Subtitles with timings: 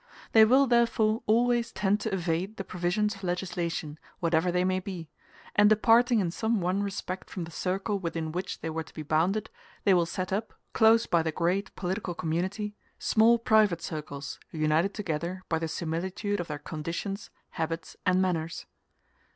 [0.31, 5.09] They will therefore always tend to evade the provisions of legislation, whatever they may be;
[5.55, 9.03] and departing in some one respect from the circle within which they were to be
[9.03, 9.51] bounded,
[9.83, 15.43] they will set up, close by the great political community, small private circles, united together
[15.49, 18.65] by the similitude of their conditions, habits, and manners.